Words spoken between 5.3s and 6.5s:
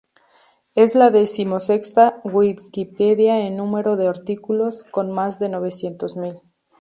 de novecientos mil.